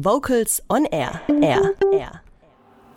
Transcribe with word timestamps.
Vocals 0.00 0.62
on 0.70 0.86
Air. 0.92 1.20
Air. 1.28 1.76
Air. 1.92 2.22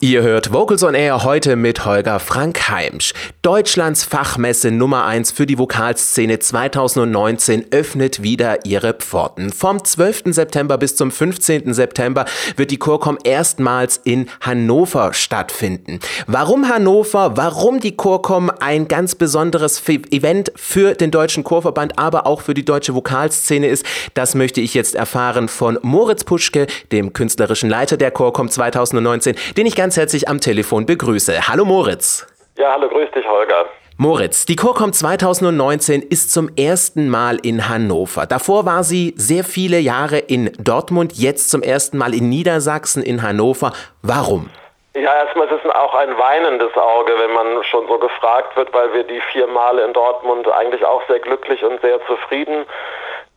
Ihr 0.00 0.22
hört 0.22 0.52
Vocals 0.52 0.82
on 0.82 0.94
Air 0.94 1.22
heute 1.22 1.54
mit 1.54 1.84
Holger 1.84 2.18
Frank 2.18 2.68
Heimsch. 2.68 3.14
Deutschlands 3.42 4.04
Fachmesse 4.04 4.72
Nummer 4.72 5.04
1 5.04 5.30
für 5.30 5.46
die 5.46 5.56
Vokalszene 5.56 6.40
2019 6.40 7.66
öffnet 7.70 8.22
wieder 8.22 8.66
ihre 8.66 8.92
Pforten. 8.92 9.50
Vom 9.52 9.82
12. 9.82 10.24
September 10.26 10.78
bis 10.78 10.96
zum 10.96 11.12
15. 11.12 11.72
September 11.72 12.24
wird 12.56 12.72
die 12.72 12.76
Chorcom 12.76 13.18
erstmals 13.22 14.00
in 14.02 14.28
Hannover 14.40 15.14
stattfinden. 15.14 16.00
Warum 16.26 16.68
Hannover? 16.68 17.36
Warum 17.36 17.78
die 17.78 17.96
Chorcom 17.96 18.50
ein 18.60 18.88
ganz 18.88 19.14
besonderes 19.14 19.80
Event 19.88 20.52
für 20.56 20.94
den 20.94 21.12
Deutschen 21.12 21.44
Chorverband, 21.44 21.98
aber 21.98 22.26
auch 22.26 22.40
für 22.40 22.54
die 22.54 22.64
deutsche 22.64 22.94
Vokalszene 22.94 23.68
ist, 23.68 23.86
das 24.14 24.34
möchte 24.34 24.60
ich 24.60 24.74
jetzt 24.74 24.96
erfahren 24.96 25.48
von 25.48 25.78
Moritz 25.82 26.24
Puschke, 26.24 26.66
dem 26.90 27.12
künstlerischen 27.12 27.70
Leiter 27.70 27.96
der 27.96 28.10
Chorcom 28.10 28.48
2019, 28.48 29.36
den 29.56 29.66
ich 29.66 29.76
ganz 29.76 29.83
ganz 29.84 29.98
herzlich 29.98 30.30
am 30.30 30.40
Telefon 30.40 30.86
begrüße. 30.86 31.46
Hallo 31.46 31.66
Moritz. 31.66 32.26
Ja, 32.56 32.72
hallo, 32.72 32.88
grüß 32.88 33.10
dich, 33.10 33.28
Holger. 33.28 33.66
Moritz, 33.98 34.46
die 34.46 34.56
Chorcom 34.56 34.94
2019 34.94 36.00
ist 36.00 36.32
zum 36.32 36.48
ersten 36.56 37.10
Mal 37.10 37.36
in 37.42 37.68
Hannover. 37.68 38.24
Davor 38.24 38.64
war 38.64 38.82
sie 38.82 39.12
sehr 39.18 39.44
viele 39.44 39.76
Jahre 39.76 40.16
in 40.16 40.50
Dortmund, 40.58 41.12
jetzt 41.12 41.50
zum 41.50 41.62
ersten 41.62 41.98
Mal 41.98 42.14
in 42.14 42.30
Niedersachsen, 42.30 43.02
in 43.02 43.20
Hannover. 43.20 43.72
Warum? 44.00 44.48
Ja, 44.94 45.14
erstmal 45.16 45.48
ist 45.48 45.62
es 45.62 45.70
auch 45.70 45.94
ein 45.94 46.16
weinendes 46.16 46.74
Auge, 46.78 47.12
wenn 47.18 47.34
man 47.34 47.62
schon 47.64 47.86
so 47.86 47.98
gefragt 47.98 48.56
wird, 48.56 48.72
weil 48.72 48.90
wir 48.94 49.02
die 49.02 49.20
vier 49.32 49.46
Male 49.48 49.84
in 49.84 49.92
Dortmund 49.92 50.50
eigentlich 50.50 50.82
auch 50.82 51.02
sehr 51.08 51.20
glücklich 51.20 51.62
und 51.62 51.78
sehr 51.82 52.00
zufrieden 52.06 52.64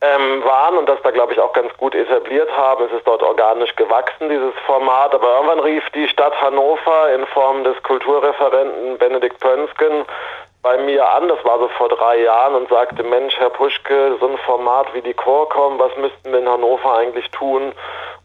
ähm, 0.01 0.43
waren 0.43 0.77
und 0.77 0.87
das 0.87 1.01
da, 1.01 1.11
glaube 1.11 1.33
ich, 1.33 1.39
auch 1.39 1.53
ganz 1.53 1.75
gut 1.77 1.95
etabliert 1.95 2.49
haben. 2.55 2.85
Es 2.85 2.91
ist 2.91 3.07
dort 3.07 3.23
organisch 3.23 3.75
gewachsen, 3.75 4.29
dieses 4.29 4.53
Format. 4.65 5.13
Aber 5.15 5.35
irgendwann 5.35 5.59
rief 5.59 5.83
die 5.95 6.07
Stadt 6.07 6.39
Hannover 6.41 7.13
in 7.13 7.25
Form 7.27 7.63
des 7.63 7.81
Kulturreferenten 7.83 8.97
Benedikt 8.97 9.39
Pönsken 9.39 10.05
bei 10.61 10.77
mir 10.79 11.07
an, 11.07 11.29
das 11.29 11.43
war 11.45 11.59
so 11.59 11.69
vor 11.69 11.87
drei 11.87 12.19
Jahren, 12.19 12.55
und 12.55 12.69
sagte, 12.69 13.01
Mensch, 13.01 13.37
Herr 13.37 13.49
Puschke, 13.49 14.17
so 14.19 14.27
ein 14.27 14.37
Format 14.39 14.93
wie 14.93 15.01
die 15.01 15.13
Chorcom, 15.13 15.79
was 15.79 15.95
müssten 15.95 16.31
wir 16.31 16.39
in 16.39 16.49
Hannover 16.49 16.97
eigentlich 16.97 17.29
tun, 17.31 17.71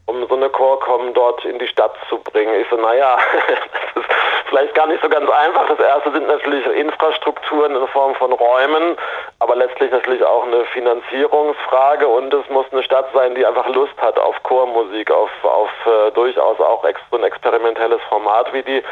um 0.07 0.27
so 0.27 0.35
eine 0.35 0.51
Chorcom 0.51 1.15
dort 1.15 1.45
in 1.45 1.59
die 1.59 1.69
Stadt 1.69 1.95
zu 2.09 2.19
bringen? 2.19 2.55
Ich 2.61 2.67
so, 2.69 2.77
naja, 2.77 3.17
das 3.95 4.03
ist 4.03 4.11
vielleicht 4.53 4.75
gar 4.75 4.87
nicht 4.87 5.03
so 5.03 5.09
ganz 5.09 5.29
einfach. 5.31 5.67
Das 5.67 5.81
erste 5.81 6.13
sind 6.13 6.27
natürlich 6.29 6.67
Infrastrukturen 6.67 7.75
in 7.75 7.89
Form 7.89 8.15
von 8.17 8.33
Räumen, 8.33 8.97
aber 9.39 9.57
letztlich 9.57 9.91
natürlich 9.91 10.23
auch 10.23 10.45
eine 10.45 10.67
Finanzierungsfrage 10.67 12.07
und 12.07 12.35
es 12.35 12.47
muss 12.51 12.67
eine 12.71 12.83
Stadt 12.83 13.07
sein, 13.15 13.35
die 13.35 13.47
einfach 13.47 13.67
Lust 13.69 13.95
hat 13.97 14.19
auf 14.19 14.43
Chormusik, 14.43 15.11
auf, 15.11 15.31
auf 15.43 15.71
äh, 15.87 16.11
durchaus 16.11 16.61
auch 16.61 16.85
so 17.11 17.17
ein 17.17 17.25
experimentelles 17.25 18.01
Format 18.11 18.53
wie 18.53 18.63
die 18.63 18.83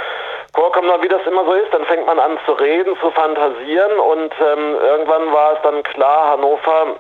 Chorcom. 0.55 0.87
Wie 1.03 1.09
das 1.09 1.27
immer 1.27 1.45
so 1.45 1.53
ist, 1.53 1.73
dann 1.75 1.85
fängt 1.85 2.07
man 2.07 2.19
an 2.19 2.39
zu 2.47 2.53
reden, 2.53 2.97
zu 2.99 3.11
fantasieren 3.11 3.99
und 3.99 4.33
ähm, 4.41 4.77
irgendwann 4.81 5.31
war 5.31 5.53
es 5.55 5.59
dann 5.63 5.83
klar, 5.83 6.31
Hannover 6.31 6.97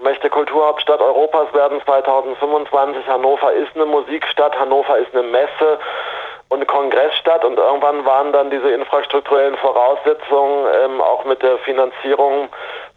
möchte 0.00 0.28
Kulturhauptstadt 0.28 1.00
Europas 1.00 1.52
werden 1.54 1.80
2025. 1.84 3.06
Hannover 3.06 3.52
ist 3.52 3.74
eine 3.74 3.86
Musikstadt, 3.86 4.58
Hannover 4.58 4.98
ist 4.98 5.12
eine 5.14 5.22
Messe 5.22 5.78
und 6.48 6.66
Kongressstadt 6.66 7.44
und 7.44 7.58
irgendwann 7.58 8.04
waren 8.04 8.32
dann 8.32 8.50
diese 8.50 8.70
infrastrukturellen 8.70 9.56
Voraussetzungen 9.56 10.66
ähm, 10.80 11.00
auch 11.00 11.24
mit 11.24 11.42
der 11.42 11.58
Finanzierung 11.58 12.48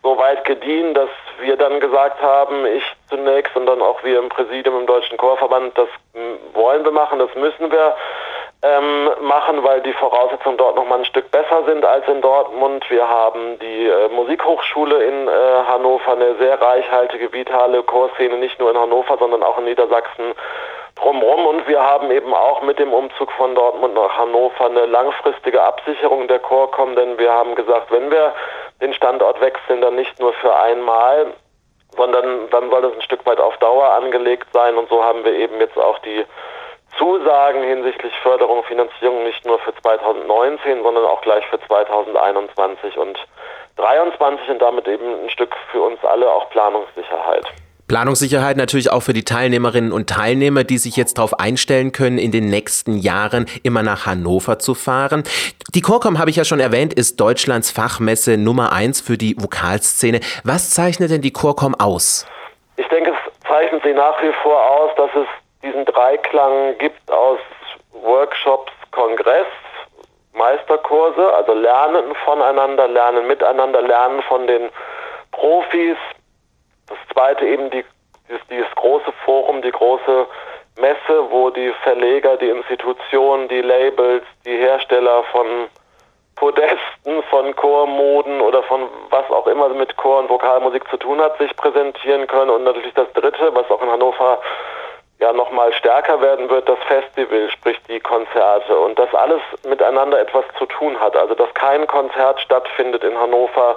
so 0.03 0.17
weit 0.17 0.45
gediehen, 0.45 0.93
dass 0.93 1.09
wir 1.39 1.57
dann 1.57 1.79
gesagt 1.79 2.21
haben, 2.21 2.65
ich 2.65 2.83
zunächst 3.09 3.55
und 3.55 3.65
dann 3.65 3.81
auch 3.81 4.03
wir 4.03 4.19
im 4.19 4.29
Präsidium 4.29 4.79
im 4.79 4.85
Deutschen 4.85 5.17
Chorverband, 5.17 5.77
das 5.77 5.89
wollen 6.53 6.83
wir 6.85 6.91
machen, 6.91 7.19
das 7.19 7.33
müssen 7.35 7.71
wir 7.71 7.95
ähm, 8.61 9.09
machen, 9.21 9.63
weil 9.63 9.81
die 9.81 9.93
Voraussetzungen 9.93 10.57
dort 10.57 10.75
noch 10.75 10.85
mal 10.85 10.99
ein 10.99 11.05
Stück 11.05 11.31
besser 11.31 11.63
sind 11.65 11.85
als 11.85 12.05
in 12.09 12.21
Dortmund. 12.21 12.89
Wir 12.89 13.07
haben 13.07 13.57
die 13.59 13.87
äh, 13.87 14.09
Musikhochschule 14.09 15.01
in 15.03 15.27
äh, 15.27 15.31
Hannover, 15.67 16.11
eine 16.11 16.35
sehr 16.35 16.61
reichhaltige, 16.61 17.31
vitale 17.31 17.83
Chorszene, 17.83 18.37
nicht 18.37 18.59
nur 18.59 18.71
in 18.71 18.77
Hannover, 18.77 19.17
sondern 19.17 19.43
auch 19.43 19.57
in 19.59 19.65
Niedersachsen 19.65 20.33
drumherum. 21.01 21.45
Und 21.47 21.67
wir 21.67 21.81
haben 21.81 22.11
eben 22.11 22.33
auch 22.33 22.61
mit 22.61 22.79
dem 22.79 22.93
Umzug 22.93 23.31
von 23.33 23.55
Dortmund 23.55 23.93
nach 23.93 24.17
Hannover 24.17 24.65
eine 24.65 24.85
langfristige 24.85 25.61
Absicherung 25.61 26.27
der 26.27 26.39
Chorcom, 26.39 26.95
denn 26.95 27.17
wir 27.17 27.31
haben 27.31 27.55
gesagt, 27.55 27.91
wenn 27.91 28.11
wir 28.11 28.33
den 28.81 28.93
Standort 28.93 29.41
wechseln, 29.41 29.81
dann 29.81 29.95
nicht 29.95 30.19
nur 30.19 30.33
für 30.33 30.55
einmal, 30.55 31.33
sondern 31.95 32.49
dann 32.49 32.69
soll 32.69 32.81
das 32.81 32.93
ein 32.93 33.01
Stück 33.01 33.25
weit 33.25 33.39
auf 33.39 33.57
Dauer 33.57 33.89
angelegt 33.89 34.47
sein. 34.53 34.77
Und 34.77 34.89
so 34.89 35.03
haben 35.03 35.23
wir 35.23 35.33
eben 35.33 35.59
jetzt 35.59 35.77
auch 35.77 35.99
die 35.99 36.25
Zusagen 36.97 37.63
hinsichtlich 37.63 38.13
Förderung, 38.21 38.63
Finanzierung 38.63 39.23
nicht 39.23 39.45
nur 39.45 39.59
für 39.59 39.73
2019, 39.75 40.83
sondern 40.83 41.05
auch 41.05 41.21
gleich 41.21 41.45
für 41.47 41.59
2021 41.59 42.97
und 42.97 43.17
2023 43.75 44.49
und 44.49 44.61
damit 44.61 44.87
eben 44.87 45.23
ein 45.23 45.29
Stück 45.29 45.55
für 45.71 45.81
uns 45.81 46.03
alle 46.03 46.29
auch 46.29 46.49
Planungssicherheit. 46.49 47.45
Planungssicherheit 47.89 48.55
natürlich 48.55 48.91
auch 48.91 49.01
für 49.01 49.13
die 49.13 49.25
Teilnehmerinnen 49.25 49.91
und 49.91 50.07
Teilnehmer, 50.09 50.63
die 50.63 50.77
sich 50.77 50.95
jetzt 50.95 51.17
darauf 51.17 51.39
einstellen 51.39 51.91
können, 51.91 52.19
in 52.19 52.31
den 52.31 52.47
nächsten 52.47 52.99
Jahren 52.99 53.47
immer 53.63 53.81
nach 53.81 54.05
Hannover 54.05 54.59
zu 54.59 54.75
fahren. 54.75 55.23
Die 55.73 55.81
Chorcom, 55.81 56.19
habe 56.19 56.29
ich 56.29 56.35
ja 56.35 56.45
schon 56.45 56.59
erwähnt, 56.59 56.93
ist 56.93 57.19
Deutschlands 57.19 57.71
Fachmesse 57.71 58.37
Nummer 58.37 58.71
eins 58.71 59.01
für 59.01 59.17
die 59.17 59.35
Vokalszene. 59.37 60.19
Was 60.43 60.69
zeichnet 60.69 61.09
denn 61.09 61.21
die 61.21 61.33
Chorcom 61.33 61.73
aus? 61.73 62.27
Ich 62.77 62.87
denke, 62.89 63.11
es 63.11 63.47
zeichnet 63.47 63.81
sie 63.83 63.93
nach 63.93 64.21
wie 64.21 64.31
vor 64.43 64.61
aus, 64.61 64.91
dass 64.95 65.09
es 65.15 65.27
diesen 65.63 65.83
Dreiklang 65.85 66.77
gibt 66.77 67.11
aus 67.11 67.39
Workshops, 68.03 68.71
Kongress, 68.91 69.47
Meisterkurse, 70.33 71.33
also 71.33 71.53
Lernen 71.53 72.13
voneinander, 72.23 72.87
Lernen 72.87 73.27
miteinander, 73.27 73.81
Lernen 73.81 74.21
von 74.21 74.45
den 74.45 74.69
Profis. 75.31 75.97
Das 76.89 76.97
zweite 77.13 77.45
eben 77.45 77.69
die, 77.69 77.85
dieses, 78.27 78.45
dieses 78.49 78.75
große 78.75 79.11
Forum, 79.25 79.61
die 79.61 79.71
große 79.71 80.27
Messe, 80.79 81.25
wo 81.29 81.49
die 81.49 81.71
Verleger, 81.83 82.37
die 82.37 82.49
Institutionen, 82.49 83.47
die 83.47 83.61
Labels, 83.61 84.23
die 84.45 84.57
Hersteller 84.57 85.23
von 85.31 85.45
Podesten, 86.35 87.21
von 87.29 87.53
Chormoden 87.55 88.39
oder 88.39 88.63
von 88.63 88.87
was 89.09 89.29
auch 89.29 89.45
immer 89.47 89.67
mit 89.69 89.97
Chor- 89.97 90.19
und 90.19 90.29
Vokalmusik 90.29 90.87
zu 90.89 90.97
tun 90.97 91.19
hat, 91.19 91.37
sich 91.37 91.53
präsentieren 91.57 92.27
können. 92.27 92.49
Und 92.49 92.63
natürlich 92.63 92.93
das 92.93 93.11
dritte, 93.13 93.53
was 93.53 93.69
auch 93.69 93.81
in 93.81 93.91
Hannover 93.91 94.39
ja 95.19 95.33
nochmal 95.33 95.73
stärker 95.73 96.21
werden 96.21 96.49
wird, 96.49 96.69
das 96.69 96.79
Festival, 96.87 97.49
sprich 97.51 97.77
die 97.89 97.99
Konzerte 97.99 98.79
und 98.79 98.97
das 98.97 99.13
alles 99.13 99.41
miteinander 99.67 100.21
etwas 100.21 100.45
zu 100.57 100.65
tun 100.65 100.97
hat. 100.99 101.15
Also 101.17 101.35
dass 101.35 101.53
kein 101.55 101.85
Konzert 101.87 102.39
stattfindet 102.39 103.03
in 103.03 103.19
Hannover, 103.19 103.75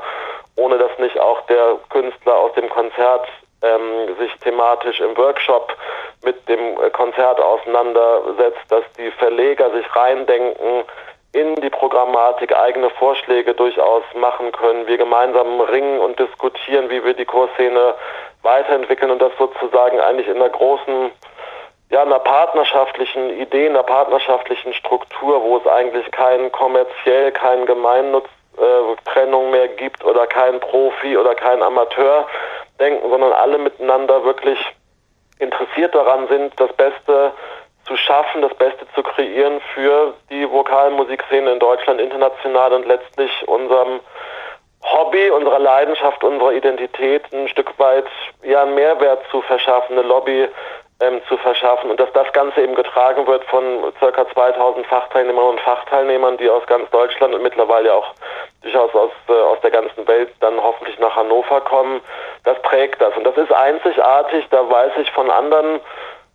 ohne 0.57 0.79
dass 0.79 0.97
nicht 0.99 1.19
auch 1.19 1.41
der 1.43 1.79
Künstler 1.91 2.37
aus 2.37 2.53
dem 2.55 2.69
Konzert 2.69 3.27
ähm, 3.63 4.17
sich 4.19 4.33
thematisch 4.41 5.01
im 5.01 5.17
Workshop 5.17 5.77
mit 6.25 6.49
dem 6.49 6.81
äh, 6.81 6.91
Konzert 6.91 7.41
auseinandersetzt, 7.41 8.61
dass 8.69 8.85
die 8.99 9.11
Verleger 9.12 9.71
sich 9.71 9.87
reindenken 9.95 10.85
in 11.33 11.55
die 11.57 11.71
Programmatik, 11.71 12.55
eigene 12.55 12.91
Vorschläge 12.91 13.55
durchaus 13.55 14.03
machen 14.15 14.53
können, 14.53 14.87
wir 14.87 14.99
gemeinsam 14.99 15.61
ringen 15.62 15.99
und 15.99 16.19
diskutieren, 16.19 16.91
wie 16.91 17.03
wir 17.03 17.15
die 17.15 17.25
Kursszene 17.25 17.95
weiterentwickeln 18.43 19.11
und 19.11 19.23
das 19.23 19.33
sozusagen 19.39 19.99
eigentlich 20.01 20.29
in 20.29 20.37
einer 20.37 20.51
großen 20.51 21.11
ja, 21.91 22.03
einer 22.03 22.19
partnerschaftlichen 22.19 23.39
Idee, 23.39 23.69
einer 23.69 23.83
partnerschaftlichen 23.83 24.73
Struktur, 24.73 25.43
wo 25.43 25.59
es 25.59 25.67
eigentlich 25.67 26.11
keinen 26.11 26.51
kommerziell, 26.51 27.33
keinen 27.33 27.67
Gemeinnutztrennung 27.67 28.42
äh, 28.59 29.41
mehr 29.51 29.69
gibt 29.69 30.05
oder 30.05 30.27
kein 30.27 30.61
Profi 30.61 31.17
oder 31.17 31.35
kein 31.35 31.63
Amateur 31.63 32.27
denken, 32.81 33.09
sondern 33.09 33.33
alle 33.33 33.59
miteinander 33.59 34.25
wirklich 34.25 34.59
interessiert 35.39 35.95
daran 35.95 36.29
sind, 36.29 36.53
das 36.59 36.73
Beste 36.75 37.33
zu 37.85 37.97
schaffen, 37.97 38.43
das 38.43 38.55
Beste 38.55 38.87
zu 38.94 39.03
kreieren 39.03 39.61
für 39.75 40.15
die 40.31 40.49
Vokalmusikszene 40.50 41.53
in 41.53 41.59
Deutschland, 41.59 42.00
international 42.00 42.73
und 42.73 42.87
letztlich 42.87 43.31
unserem 43.49 44.00
Hobby, 44.82 45.31
unserer 45.31 45.59
Leidenschaft, 45.59 46.23
unserer 46.25 46.53
Identität 46.53 47.25
ein 47.32 47.49
Stück 47.49 47.79
weit 47.79 48.06
ja 48.43 48.62
einen 48.62 48.75
Mehrwert 48.75 49.25
zu 49.31 49.43
verschaffen, 49.43 49.99
eine 49.99 50.06
Lobby 50.06 50.49
ähm, 51.02 51.20
zu 51.28 51.37
verschaffen 51.38 51.90
und 51.90 51.99
dass 51.99 52.12
das 52.12 52.32
Ganze 52.32 52.62
eben 52.62 52.75
getragen 52.75 53.26
wird 53.26 53.44
von 53.44 53.93
ca. 53.99 54.26
2000 54.32 54.87
Fachteilnehmern 54.87 55.50
und 55.50 55.60
Fachteilnehmern, 55.60 56.37
die 56.38 56.49
aus 56.49 56.64
ganz 56.66 56.88
Deutschland 56.90 57.34
und 57.34 57.43
mittlerweile 57.43 57.93
auch 57.93 58.14
durchaus 58.62 58.94
aus, 58.94 59.10
äh, 59.28 59.32
aus 59.32 59.60
der 59.60 59.70
ganzen 59.70 60.06
Welt 60.06 60.31
dann 60.40 60.62
hoffentlich 60.62 60.99
nach 60.99 61.16
Hannover 61.16 61.60
kommen, 61.62 62.00
das 62.44 62.60
prägt 62.62 63.00
das. 63.00 63.16
Und 63.16 63.25
das 63.25 63.37
ist 63.37 63.52
einzigartig, 63.52 64.46
da 64.50 64.69
weiß 64.69 64.93
ich 65.00 65.10
von 65.10 65.31
anderen 65.31 65.81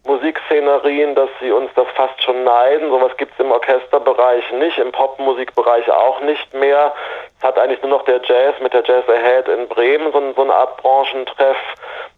Musikszenerien, 0.06 1.16
dass 1.16 1.30
sie 1.40 1.52
uns 1.52 1.70
das 1.76 1.88
fast 1.96 2.22
schon 2.24 2.44
neiden. 2.44 2.90
Sowas 2.90 3.16
gibt 3.18 3.34
es 3.34 3.40
im 3.40 3.52
Orchesterbereich 3.52 4.52
nicht, 4.54 4.78
im 4.78 4.92
Popmusikbereich 4.92 5.90
auch 5.92 6.22
nicht 6.22 6.54
mehr. 6.54 6.94
Es 7.38 7.44
hat 7.44 7.60
eigentlich 7.60 7.82
nur 7.82 7.92
noch 7.92 8.06
der 8.06 8.22
Jazz 8.24 8.56
mit 8.62 8.74
der 8.74 8.84
Jazz 8.86 9.08
Ahead 9.08 9.48
in 9.48 9.68
Bremen 9.68 10.12
so, 10.12 10.34
so 10.34 10.42
eine 10.42 10.54
Art 10.54 10.78
Branchentreff 10.78 11.58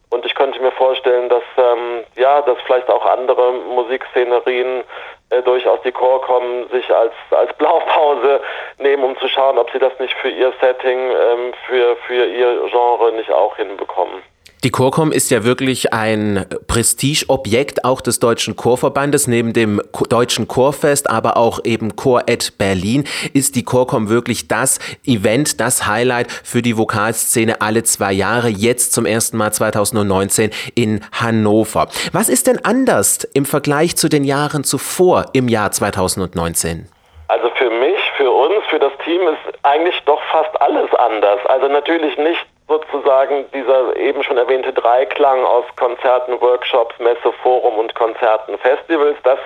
Und 0.10 0.26
ich 0.26 0.34
könnte 0.34 0.60
mir 0.60 0.72
vorstellen, 0.72 1.30
dass 1.30 1.44
ähm, 1.58 2.04
ja, 2.16 2.42
dass 2.42 2.58
vielleicht 2.66 2.90
auch 2.90 3.06
andere 3.06 3.54
Musikszenerien 3.54 4.84
äh, 5.30 5.42
durchaus 5.44 5.82
die 5.84 5.92
Chorkommen 5.92 6.68
sich 6.70 6.90
als 6.94 7.14
als 7.30 7.54
Blaupause 7.54 8.42
nehmen, 8.80 9.04
um 9.04 9.18
zu 9.20 9.28
schauen, 9.28 9.60
ob 9.60 9.72
sie 9.72 9.80
das 9.80 9.98
nicht 10.00 10.14
für 10.16 10.30
ihr 10.30 10.52
Setting, 10.60 11.00
ähm, 11.12 11.54
für 11.68 11.96
für 12.08 12.26
ihr 12.26 12.68
Genre 12.72 13.12
nicht 13.12 13.32
auch 13.32 13.56
hinbekommen. 13.58 14.24
Die 14.64 14.72
Chorkom 14.72 15.12
ist 15.12 15.32
ja 15.32 15.44
wirklich 15.44 15.94
ein 15.94 16.46
Prestigeobjekt 16.68 17.86
auch 17.86 18.02
des 18.02 18.20
Deutschen 18.20 18.56
Chorverbandes. 18.56 19.28
Neben 19.28 19.54
dem 19.54 19.82
Deutschen 20.10 20.48
Chorfest, 20.48 21.10
aber 21.10 21.38
auch 21.38 21.62
eben 21.64 21.96
Chor 21.96 22.24
at 22.30 22.58
Berlin 22.58 23.06
ist 23.34 23.56
die 23.56 23.64
Chorkom 23.64 24.10
wirklich 24.10 24.48
das 24.48 24.80
Event, 25.06 25.62
das 25.62 25.88
Highlight 25.88 26.32
für 26.32 26.62
die 26.62 26.78
Vokalszene 26.78 27.62
alle 27.62 27.84
zwei 27.84 28.12
Jahre. 28.12 28.50
Jetzt 28.50 28.94
zum 28.94 29.06
ersten 29.06 29.38
Mal 29.38 29.54
2019 29.54 30.52
in 30.76 31.06
Hannover. 31.14 31.88
Was 32.12 32.28
ist 32.28 32.48
denn 32.48 32.60
anders 32.64 33.24
im 33.34 33.46
Vergleich 33.46 33.96
zu 33.96 34.10
den 34.10 34.24
Jahren 34.24 34.64
zuvor 34.64 35.28
im 35.34 35.48
Jahr 35.48 35.72
2019? 35.72 36.90
Also 37.30 37.50
für 37.56 37.70
mich, 37.70 38.00
für 38.18 38.32
uns, 38.32 38.66
für 38.70 38.80
das 38.80 38.92
Team 39.06 39.22
ist 39.22 39.64
eigentlich 39.64 40.00
doch 40.06 40.22
fast 40.32 40.60
alles 40.62 40.94
anders. 40.96 41.40
Also 41.46 41.68
natürlich 41.68 42.18
nicht 42.18 42.46
sozusagen 42.70 43.52
dieser 43.52 43.96
eben 43.98 44.24
schon 44.24 44.38
erwähnte 44.38 44.72
Dreiklang 44.72 45.44
aus 45.44 45.66
Konzerten, 45.76 46.40
Workshops, 46.40 46.98
Messe, 47.00 47.34
Forum 47.44 47.78
und 47.80 47.94
Konzerten, 47.96 48.58
Festivals, 48.60 49.18
das 49.24 49.40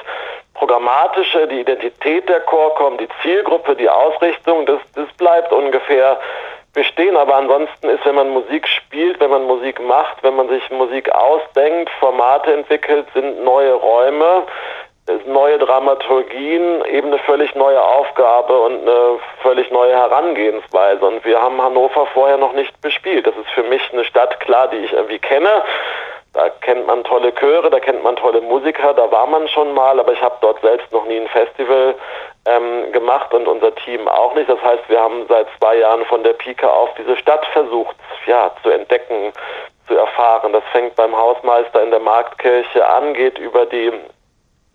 Programmatische, 0.54 1.48
die 1.48 1.62
Identität 1.62 2.30
der 2.30 2.42
Chorkom, 2.42 2.98
die 2.98 3.08
Zielgruppe, 3.22 3.76
die 3.76 3.90
Ausrichtung, 3.90 4.66
das, 4.66 4.80
das 4.94 5.08
bleibt 5.18 5.52
ungefähr 5.52 6.20
bestehen. 6.74 7.16
Aber 7.16 7.36
ansonsten 7.36 7.90
ist, 7.90 8.06
wenn 8.06 8.16
man 8.16 8.30
Musik 8.30 8.68
spielt, 8.68 9.20
wenn 9.20 9.32
man 9.32 9.44
Musik 9.44 9.82
macht, 9.82 10.22
wenn 10.22 10.36
man 10.36 10.50
sich 10.50 10.70
Musik 10.70 11.10
ausdenkt, 11.12 11.90
Formate 12.00 12.54
entwickelt, 12.54 13.08
sind 13.14 13.44
neue 13.44 13.74
Räume, 13.74 14.44
neue 15.26 15.58
Dramaturgien, 15.58 16.86
eben 16.86 17.08
eine 17.08 17.20
völlig 17.20 17.54
neue 17.56 17.82
Aufgabe 17.82 18.58
und 18.62 18.88
eine 18.88 19.20
völlig 19.42 19.70
neue 19.72 19.94
Herangehensweise. 19.94 21.06
Und 21.06 21.26
wir 21.26 21.42
haben 21.42 21.62
Hannover 21.62 22.06
vorher 22.08 22.38
noch 22.38 22.54
nicht 22.54 22.80
bespielt. 22.82 23.28
Das 23.28 23.36
ist 23.36 23.50
für 23.52 23.64
mich 23.64 23.82
eine 23.92 24.06
Stadt, 24.06 24.40
klar, 24.40 24.70
die 24.70 24.78
ich 24.78 24.94
irgendwie 24.94 25.20
kenne. 25.20 25.50
Da 26.34 26.50
kennt 26.50 26.88
man 26.88 27.04
tolle 27.04 27.32
Chöre, 27.34 27.70
da 27.70 27.80
kennt 27.80 28.02
man 28.02 28.16
tolle 28.16 28.42
Musiker, 28.42 28.96
da 28.96 29.12
war 29.12 29.28
man 29.28 29.48
schon 29.50 29.72
mal, 29.76 30.00
aber 30.00 30.14
ich 30.14 30.22
habe 30.22 30.36
dort 30.42 30.60
selbst 30.62 30.92
noch 30.92 31.06
nie 31.06 31.20
ein 31.20 31.28
Festival 31.28 31.94
ähm, 32.46 32.92
gemacht 32.92 33.32
und 33.36 33.48
unser 33.48 33.76
Team 33.76 34.08
auch 34.08 34.34
nicht. 34.34 34.50
Das 34.50 34.60
heißt, 34.64 34.90
wir 34.90 35.00
haben 35.00 35.26
seit 35.30 35.48
zwei 35.60 35.76
Jahren 35.76 36.04
von 36.06 36.24
der 36.24 36.34
Pike 36.34 36.68
auf 36.68 36.90
diese 36.98 37.16
Stadt 37.18 37.46
versucht, 37.48 37.96
ja, 38.26 38.52
zu 38.64 38.72
entdecken, 38.72 39.32
zu 39.88 39.96
erfahren. 39.96 40.54
Das 40.54 40.64
fängt 40.72 40.96
beim 40.96 41.16
Hausmeister 41.16 41.84
in 41.84 41.92
der 41.92 42.00
Marktkirche 42.00 42.84
an, 42.84 43.14
geht 43.14 43.38
über 43.38 43.68
die 43.68 43.92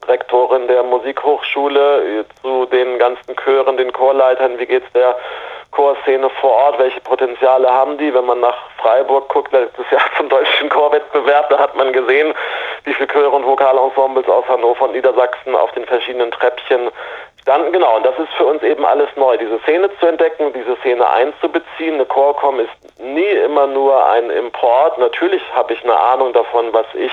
Rektorin 0.08 0.66
der 0.68 0.82
Musikhochschule, 0.82 2.24
zu 2.42 2.66
den 2.66 2.98
ganzen 2.98 3.36
Chören, 3.36 3.76
den 3.76 3.92
Chorleitern, 3.92 4.58
wie 4.58 4.66
geht's 4.66 4.90
der 4.92 5.14
Chorszene 5.70 6.30
vor 6.40 6.50
Ort, 6.50 6.78
welche 6.78 7.00
Potenziale 7.00 7.70
haben 7.70 7.98
die? 7.98 8.12
Wenn 8.12 8.24
man 8.24 8.40
nach 8.40 8.56
Freiburg 8.78 9.28
guckt, 9.28 9.52
letztes 9.52 9.88
Jahr 9.90 10.00
zum 10.16 10.28
deutschen 10.28 10.68
Chorwettbewerb, 10.70 11.50
da 11.50 11.58
hat 11.58 11.76
man 11.76 11.92
gesehen, 11.92 12.34
wie 12.84 12.94
viele 12.94 13.08
Chöre 13.08 13.30
und 13.30 13.44
Vokalensembles 13.46 14.28
aus 14.28 14.48
Hannover 14.48 14.86
und 14.86 14.92
Niedersachsen 14.92 15.54
auf 15.54 15.70
den 15.72 15.84
verschiedenen 15.84 16.30
Treppchen 16.30 16.90
standen. 17.42 17.72
Genau, 17.72 17.96
und 17.96 18.06
das 18.06 18.18
ist 18.18 18.32
für 18.36 18.46
uns 18.46 18.62
eben 18.62 18.84
alles 18.84 19.08
neu, 19.16 19.36
diese 19.36 19.58
Szene 19.60 19.90
zu 19.98 20.06
entdecken, 20.06 20.52
diese 20.52 20.76
Szene 20.76 21.08
einzubeziehen. 21.08 21.94
Eine 21.94 22.06
Chorcom 22.06 22.60
ist 22.60 23.00
nie 23.00 23.20
immer 23.22 23.66
nur 23.66 24.04
ein 24.06 24.30
Import. 24.30 24.98
Natürlich 24.98 25.42
habe 25.54 25.74
ich 25.74 25.84
eine 25.84 25.96
Ahnung 25.96 26.32
davon, 26.32 26.72
was 26.72 26.86
ich 26.94 27.12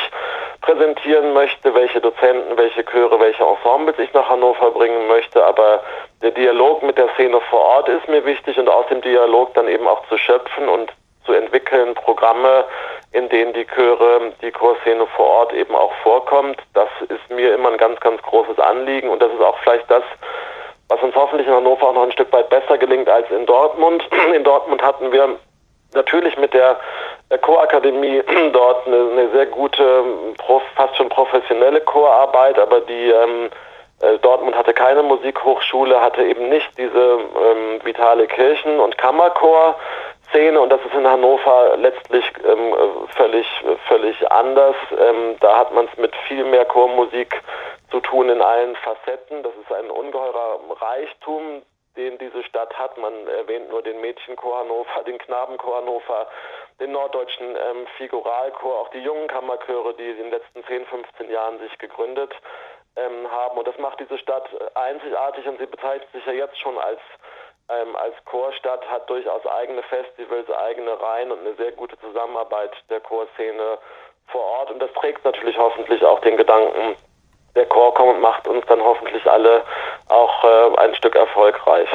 präsentieren 0.65 1.33
möchte, 1.33 1.73
welche 1.73 2.01
Dozenten, 2.01 2.57
welche 2.57 2.83
Chöre, 2.83 3.19
welche 3.19 3.43
Ensembles 3.43 3.99
ich 3.99 4.11
nach 4.13 4.27
Hannover 4.27 4.71
bringen 4.71 5.07
möchte, 5.07 5.43
aber 5.43 5.81
der 6.23 6.31
Dialog 6.31 6.81
mit 6.81 6.97
der 6.97 7.07
Szene 7.09 7.39
vor 7.49 7.59
Ort 7.59 7.87
ist 7.87 8.07
mir 8.07 8.25
wichtig 8.25 8.57
und 8.57 8.67
aus 8.67 8.87
dem 8.87 9.01
Dialog 9.01 9.53
dann 9.53 9.67
eben 9.67 9.87
auch 9.87 10.05
zu 10.07 10.17
schöpfen 10.17 10.67
und 10.67 10.91
zu 11.23 11.33
entwickeln, 11.33 11.93
Programme, 11.93 12.65
in 13.11 13.29
denen 13.29 13.53
die 13.53 13.65
Chöre, 13.65 14.33
die 14.41 14.51
Chorszene 14.51 15.05
vor 15.15 15.27
Ort 15.27 15.53
eben 15.53 15.75
auch 15.75 15.93
vorkommt. 16.01 16.57
Das 16.73 16.89
ist 17.09 17.29
mir 17.29 17.53
immer 17.53 17.69
ein 17.69 17.77
ganz, 17.77 17.99
ganz 17.99 18.21
großes 18.23 18.59
Anliegen 18.59 19.09
und 19.09 19.21
das 19.21 19.31
ist 19.31 19.41
auch 19.41 19.57
vielleicht 19.59 19.89
das, 19.89 20.03
was 20.89 21.01
uns 21.01 21.15
hoffentlich 21.15 21.47
in 21.47 21.53
Hannover 21.53 21.89
auch 21.89 21.93
noch 21.93 22.03
ein 22.03 22.11
Stück 22.11 22.31
weit 22.33 22.49
besser 22.49 22.77
gelingt 22.77 23.07
als 23.07 23.29
in 23.29 23.45
Dortmund. 23.45 24.03
In 24.35 24.43
Dortmund 24.43 24.81
hatten 24.81 25.11
wir 25.11 25.37
natürlich 25.93 26.37
mit 26.37 26.53
der 26.53 26.77
Chorakademie 27.41 28.23
dort 28.53 28.87
eine, 28.87 29.09
eine, 29.11 29.29
sehr 29.31 29.45
gute, 29.47 30.03
fast 30.75 30.95
schon 30.97 31.09
professionelle 31.09 31.81
Chorarbeit, 31.81 32.59
aber 32.59 32.81
die 32.81 33.09
ähm, 33.09 33.49
äh, 34.01 34.17
Dortmund 34.19 34.55
hatte 34.55 34.73
keine 34.73 35.03
Musikhochschule, 35.03 35.99
hatte 35.99 36.23
eben 36.23 36.49
nicht 36.49 36.77
diese 36.77 37.19
ähm, 37.19 37.79
vitale 37.83 38.27
Kirchen- 38.27 38.79
und 38.79 38.97
Kammerchor-Szene 38.97 40.59
und 40.59 40.69
das 40.69 40.81
ist 40.81 40.93
in 40.93 41.07
Hannover 41.07 41.77
letztlich 41.77 42.25
ähm, 42.45 42.75
völlig, 43.15 43.47
völlig 43.87 44.31
anders. 44.31 44.75
Ähm, 44.91 45.37
da 45.39 45.57
hat 45.57 45.73
man 45.73 45.87
es 45.91 45.97
mit 45.97 46.15
viel 46.27 46.43
mehr 46.43 46.65
Chormusik 46.65 47.41
zu 47.89 47.99
tun 48.01 48.29
in 48.29 48.41
allen 48.41 48.75
Facetten. 48.75 49.43
Das 49.43 49.53
ist 49.61 49.71
ein 49.71 49.89
ungeheurer 49.89 50.59
Reichtum, 50.81 51.61
den 51.95 52.17
diese 52.17 52.43
Stadt 52.43 52.77
hat. 52.77 52.97
Man 52.97 53.27
erwähnt 53.27 53.69
nur 53.69 53.81
den 53.81 54.01
Mädchenchor 54.01 54.59
Hannover, 54.59 55.03
den 55.05 55.17
Knabenchor 55.17 55.77
Hannover, 55.77 56.27
den 56.79 56.91
norddeutschen 56.91 57.55
ähm, 57.55 57.87
Figuralchor, 57.97 58.79
auch 58.79 58.89
die 58.89 58.99
jungen 58.99 59.27
Kammerchöre, 59.27 59.93
die 59.95 60.09
in 60.09 60.17
den 60.17 60.31
letzten 60.31 60.63
10, 60.63 60.85
15 60.85 61.29
Jahren 61.29 61.59
sich 61.59 61.77
gegründet 61.77 62.33
ähm, 62.95 63.29
haben. 63.31 63.57
Und 63.57 63.67
das 63.67 63.77
macht 63.77 63.99
diese 63.99 64.17
Stadt 64.17 64.49
einzigartig 64.75 65.47
und 65.47 65.59
sie 65.59 65.67
bezeichnet 65.67 66.11
sich 66.11 66.25
ja 66.25 66.33
jetzt 66.33 66.59
schon 66.59 66.77
als 66.77 66.99
ähm, 67.69 67.95
als 67.95 68.13
Chorstadt, 68.25 68.87
hat 68.89 69.09
durchaus 69.09 69.45
eigene 69.47 69.81
Festivals, 69.83 70.49
eigene 70.51 70.99
Reihen 71.01 71.31
und 71.31 71.39
eine 71.39 71.55
sehr 71.55 71.71
gute 71.71 71.97
Zusammenarbeit 71.99 72.71
der 72.89 72.99
Chorszene 72.99 73.79
vor 74.27 74.43
Ort. 74.43 74.71
Und 74.71 74.79
das 74.79 74.91
trägt 74.93 75.25
natürlich 75.25 75.57
hoffentlich 75.57 76.03
auch 76.03 76.19
den 76.21 76.37
Gedanken 76.37 76.95
der 77.55 77.65
Chorkom 77.65 78.09
und 78.09 78.21
macht 78.21 78.47
uns 78.47 78.65
dann 78.67 78.81
hoffentlich 78.81 79.25
alle 79.25 79.63
auch 80.07 80.43
äh, 80.43 80.77
ein 80.77 80.95
Stück 80.95 81.15
erfolgreich. 81.15 81.89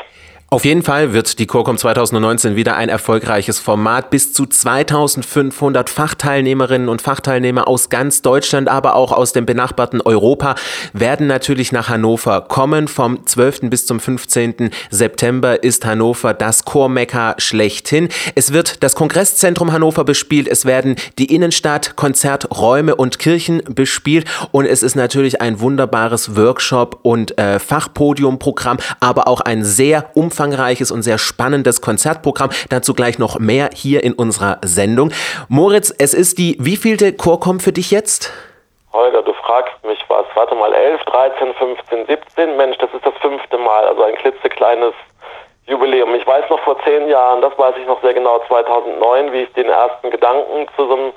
Auf 0.52 0.64
jeden 0.64 0.82
Fall 0.82 1.12
wird 1.12 1.38
die 1.38 1.46
Chorcom 1.46 1.78
2019 1.78 2.56
wieder 2.56 2.76
ein 2.76 2.88
erfolgreiches 2.88 3.60
Format. 3.60 4.10
Bis 4.10 4.32
zu 4.32 4.46
2500 4.46 5.88
Fachteilnehmerinnen 5.88 6.88
und 6.88 7.00
Fachteilnehmer 7.00 7.68
aus 7.68 7.88
ganz 7.88 8.20
Deutschland, 8.20 8.68
aber 8.68 8.96
auch 8.96 9.12
aus 9.12 9.32
dem 9.32 9.46
benachbarten 9.46 10.00
Europa 10.00 10.56
werden 10.92 11.28
natürlich 11.28 11.70
nach 11.70 11.88
Hannover 11.88 12.40
kommen. 12.40 12.88
Vom 12.88 13.24
12. 13.24 13.70
bis 13.70 13.86
zum 13.86 14.00
15. 14.00 14.70
September 14.90 15.62
ist 15.62 15.86
Hannover 15.86 16.34
das 16.34 16.64
Chormekka 16.64 17.36
schlechthin. 17.38 18.08
Es 18.34 18.52
wird 18.52 18.82
das 18.82 18.96
Kongresszentrum 18.96 19.70
Hannover 19.70 20.02
bespielt. 20.02 20.48
Es 20.48 20.64
werden 20.64 20.96
die 21.20 21.32
Innenstadt, 21.32 21.94
Konzerträume 21.94 22.96
und 22.96 23.20
Kirchen 23.20 23.62
bespielt. 23.72 24.26
Und 24.50 24.66
es 24.66 24.82
ist 24.82 24.96
natürlich 24.96 25.40
ein 25.40 25.60
wunderbares 25.60 26.34
Workshop- 26.34 26.98
und 27.02 27.38
äh, 27.38 27.60
Fachpodiumprogramm, 27.60 28.78
aber 28.98 29.28
auch 29.28 29.42
ein 29.42 29.64
sehr 29.64 30.10
umfangreiches 30.14 30.39
umfangreiches 30.40 30.90
und 30.90 31.02
sehr 31.02 31.18
spannendes 31.18 31.82
Konzertprogramm. 31.82 32.48
Dazu 32.70 32.94
gleich 32.94 33.18
noch 33.18 33.38
mehr 33.38 33.68
hier 33.74 34.02
in 34.02 34.14
unserer 34.14 34.58
Sendung. 34.62 35.12
Moritz, 35.48 35.94
es 35.98 36.14
ist 36.14 36.38
die 36.38 36.56
wievielte 36.58 37.12
Chorkom 37.12 37.60
für 37.60 37.72
dich 37.72 37.90
jetzt? 37.90 38.32
Holger, 38.94 39.22
du 39.22 39.34
fragst 39.34 39.74
mich 39.84 40.02
was. 40.08 40.24
Warte 40.34 40.54
mal, 40.54 40.72
11, 40.72 41.02
13, 41.04 41.54
15, 41.54 42.06
17. 42.06 42.56
Mensch, 42.56 42.78
das 42.78 42.88
ist 42.94 43.04
das 43.04 43.14
fünfte 43.20 43.58
Mal, 43.58 43.86
also 43.86 44.02
ein 44.02 44.14
klitzekleines 44.14 44.94
Jubiläum. 45.66 46.14
Ich 46.14 46.26
weiß 46.26 46.48
noch 46.48 46.60
vor 46.60 46.82
zehn 46.84 47.06
Jahren, 47.08 47.42
das 47.42 47.56
weiß 47.58 47.74
ich 47.78 47.86
noch 47.86 48.00
sehr 48.00 48.14
genau, 48.14 48.40
2009, 48.48 49.32
wie 49.32 49.42
ich 49.42 49.52
den 49.52 49.68
ersten 49.68 50.10
Gedanken 50.10 50.66
zu 50.74 50.86
so 50.86 50.94
einem 50.94 51.12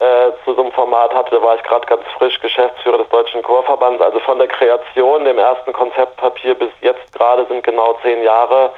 äh, 0.00 0.32
zu 0.44 0.54
so 0.54 0.62
einem 0.62 0.72
Format 0.72 1.14
hatte, 1.14 1.36
da 1.36 1.42
war 1.42 1.56
ich 1.56 1.62
gerade 1.62 1.86
ganz 1.86 2.02
frisch 2.16 2.40
Geschäftsführer 2.40 2.98
des 2.98 3.08
Deutschen 3.10 3.42
Chorverbands. 3.42 4.02
Also 4.02 4.18
von 4.20 4.38
der 4.38 4.48
Kreation, 4.48 5.24
dem 5.24 5.38
ersten 5.38 5.72
Konzeptpapier 5.72 6.54
bis 6.54 6.70
jetzt 6.80 7.12
gerade 7.12 7.46
sind 7.46 7.62
genau 7.62 7.98
zehn 8.02 8.22
Jahre 8.22 8.70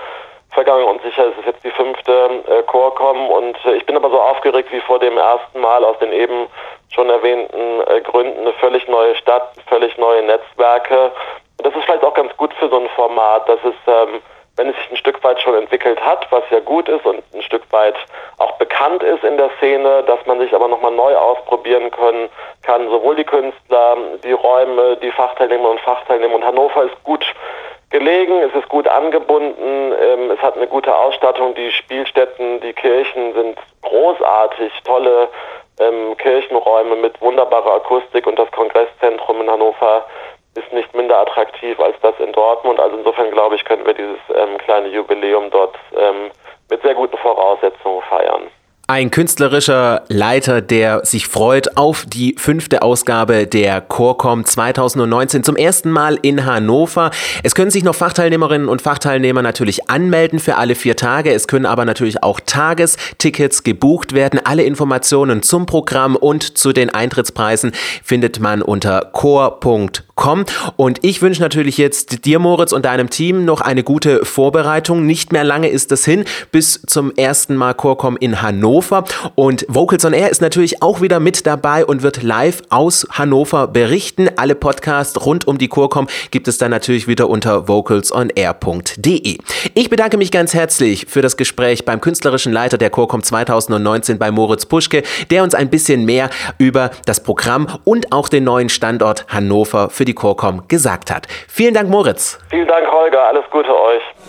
vergangen 0.50 0.84
und 0.84 1.00
sicher 1.02 1.26
ist 1.26 1.38
es 1.40 1.46
jetzt 1.46 1.64
die 1.64 1.70
fünfte 1.70 2.12
äh, 2.46 2.62
Chorcom 2.64 3.30
und 3.30 3.56
äh, 3.64 3.76
ich 3.76 3.86
bin 3.86 3.96
aber 3.96 4.10
so 4.10 4.20
aufgeregt 4.20 4.70
wie 4.70 4.80
vor 4.80 4.98
dem 4.98 5.16
ersten 5.16 5.60
Mal 5.60 5.82
aus 5.84 5.98
den 5.98 6.12
eben 6.12 6.46
schon 6.90 7.08
erwähnten 7.08 7.80
äh, 7.86 8.00
Gründen 8.02 8.40
eine 8.40 8.52
völlig 8.54 8.86
neue 8.86 9.14
Stadt, 9.14 9.54
völlig 9.68 9.96
neue 9.96 10.22
Netzwerke. 10.24 11.12
Das 11.58 11.74
ist 11.74 11.84
vielleicht 11.84 12.04
auch 12.04 12.14
ganz 12.14 12.36
gut 12.36 12.52
für 12.54 12.68
so 12.68 12.78
ein 12.78 12.88
Format, 12.90 13.48
dass 13.48 13.60
es 13.64 13.74
ähm, 13.86 14.20
wenn 14.56 14.68
es 14.68 14.76
sich 14.76 14.90
ein 14.90 14.96
Stück 14.96 15.22
weit 15.24 15.40
schon 15.40 15.54
entwickelt 15.54 16.00
hat, 16.04 16.26
was 16.30 16.42
ja 16.50 16.60
gut 16.60 16.88
ist 16.88 17.04
und 17.06 17.22
ein 17.34 17.42
Stück 17.42 17.62
weit 17.72 17.96
auch 18.42 18.52
bekannt 18.52 19.02
ist 19.02 19.22
in 19.24 19.36
der 19.36 19.50
Szene, 19.58 20.02
dass 20.04 20.18
man 20.26 20.38
sich 20.40 20.52
aber 20.54 20.68
nochmal 20.68 20.92
neu 20.92 21.16
ausprobieren 21.16 21.90
können 21.90 22.28
kann, 22.62 22.88
sowohl 22.88 23.16
die 23.16 23.24
Künstler, 23.24 23.96
die 24.24 24.32
Räume, 24.32 24.96
die 24.96 25.12
Fachteilnehmer 25.12 25.70
und 25.70 25.80
Fachteilnehmer. 25.80 26.34
Und 26.34 26.44
Hannover 26.44 26.84
ist 26.84 27.04
gut 27.04 27.24
gelegen, 27.90 28.40
es 28.40 28.54
ist 28.54 28.68
gut 28.68 28.88
angebunden, 28.88 29.92
ähm, 30.00 30.30
es 30.30 30.40
hat 30.40 30.56
eine 30.56 30.66
gute 30.66 30.94
Ausstattung, 30.94 31.54
die 31.54 31.70
Spielstätten, 31.70 32.60
die 32.60 32.72
Kirchen 32.72 33.34
sind 33.34 33.58
großartig, 33.82 34.72
tolle 34.84 35.28
ähm, 35.78 36.16
Kirchenräume 36.16 36.96
mit 36.96 37.20
wunderbarer 37.20 37.74
Akustik 37.74 38.26
und 38.26 38.38
das 38.38 38.50
Kongresszentrum 38.50 39.42
in 39.42 39.50
Hannover 39.50 40.04
ist 40.54 40.72
nicht 40.72 40.94
minder 40.94 41.18
attraktiv 41.18 41.78
als 41.80 41.96
das 42.02 42.18
in 42.18 42.32
Dortmund. 42.32 42.80
Also 42.80 42.96
insofern 42.96 43.30
glaube 43.30 43.54
ich, 43.54 43.64
können 43.64 43.86
wir 43.86 43.94
dieses 43.94 44.18
ähm, 44.34 44.58
kleine 44.58 44.88
Jubiläum 44.88 45.50
dort 45.50 45.76
ähm, 45.96 46.30
Voraussetzungen 47.34 48.02
feiern. 48.10 48.50
Ein 48.92 49.10
künstlerischer 49.10 50.02
Leiter, 50.08 50.60
der 50.60 51.06
sich 51.06 51.26
freut 51.26 51.78
auf 51.78 52.04
die 52.06 52.34
fünfte 52.36 52.82
Ausgabe 52.82 53.46
der 53.46 53.80
Chorcom 53.80 54.44
2019 54.44 55.44
zum 55.44 55.56
ersten 55.56 55.90
Mal 55.90 56.18
in 56.20 56.44
Hannover. 56.44 57.10
Es 57.42 57.54
können 57.54 57.70
sich 57.70 57.84
noch 57.84 57.94
Fachteilnehmerinnen 57.94 58.68
und 58.68 58.82
Fachteilnehmer 58.82 59.40
natürlich 59.40 59.88
anmelden 59.88 60.40
für 60.40 60.56
alle 60.56 60.74
vier 60.74 60.94
Tage. 60.94 61.32
Es 61.32 61.48
können 61.48 61.64
aber 61.64 61.86
natürlich 61.86 62.22
auch 62.22 62.38
Tagestickets 62.44 63.62
gebucht 63.62 64.12
werden. 64.12 64.38
Alle 64.44 64.64
Informationen 64.64 65.42
zum 65.42 65.64
Programm 65.64 66.14
und 66.14 66.58
zu 66.58 66.74
den 66.74 66.90
Eintrittspreisen 66.90 67.72
findet 68.04 68.40
man 68.40 68.60
unter 68.60 69.10
kommen. 70.14 70.44
Und 70.76 71.02
ich 71.02 71.22
wünsche 71.22 71.40
natürlich 71.40 71.78
jetzt 71.78 72.26
dir, 72.26 72.38
Moritz, 72.38 72.72
und 72.72 72.84
deinem 72.84 73.08
Team 73.08 73.46
noch 73.46 73.62
eine 73.62 73.82
gute 73.82 74.26
Vorbereitung. 74.26 75.06
Nicht 75.06 75.32
mehr 75.32 75.44
lange 75.44 75.68
ist 75.68 75.90
es 75.92 76.04
hin 76.04 76.24
bis 76.50 76.82
zum 76.86 77.10
ersten 77.16 77.56
Mal 77.56 77.72
Chorcom 77.72 78.18
in 78.18 78.42
Hannover. 78.42 78.81
Und 79.34 79.64
Vocals 79.68 80.04
on 80.04 80.12
Air 80.12 80.30
ist 80.30 80.42
natürlich 80.42 80.82
auch 80.82 81.00
wieder 81.00 81.20
mit 81.20 81.46
dabei 81.46 81.86
und 81.86 82.02
wird 82.02 82.22
live 82.22 82.60
aus 82.68 83.06
Hannover 83.10 83.68
berichten. 83.68 84.28
Alle 84.36 84.54
Podcasts 84.54 85.24
rund 85.24 85.46
um 85.46 85.56
die 85.56 85.68
Chorcom 85.68 86.08
gibt 86.30 86.46
es 86.46 86.58
dann 86.58 86.70
natürlich 86.70 87.08
wieder 87.08 87.30
unter 87.30 87.68
vocalsonair.de. 87.68 89.38
Ich 89.74 89.88
bedanke 89.88 90.18
mich 90.18 90.30
ganz 90.30 90.52
herzlich 90.52 91.06
für 91.08 91.22
das 91.22 91.38
Gespräch 91.38 91.86
beim 91.86 92.02
künstlerischen 92.02 92.52
Leiter 92.52 92.76
der 92.76 92.90
Chorcom 92.90 93.22
2019 93.22 94.18
bei 94.18 94.30
Moritz 94.30 94.66
Puschke, 94.66 95.02
der 95.30 95.42
uns 95.42 95.54
ein 95.54 95.70
bisschen 95.70 96.04
mehr 96.04 96.28
über 96.58 96.90
das 97.06 97.22
Programm 97.22 97.66
und 97.84 98.12
auch 98.12 98.28
den 98.28 98.44
neuen 98.44 98.68
Standort 98.68 99.24
Hannover 99.28 99.88
für 99.88 100.02
für 100.02 100.04
die 100.04 100.14
Chorcom 100.14 100.66
gesagt 100.66 101.12
hat. 101.12 101.28
Vielen 101.46 101.74
Dank, 101.74 101.88
Moritz. 101.88 102.36
Vielen 102.50 102.66
Dank, 102.66 102.90
Holger. 102.90 103.22
Alles 103.28 103.44
Gute 103.52 103.72
euch. 103.72 104.02